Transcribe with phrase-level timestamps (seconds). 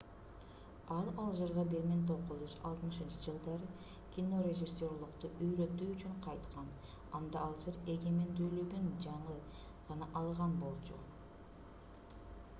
[0.93, 3.67] ал алжирге 1960-жылдары
[4.15, 6.71] кинорежиссерлукту үйрөтүү үчүн кайткан
[7.19, 9.35] анда алжир эгемендүүлүгүн жаңы
[9.91, 10.99] гана алган болчу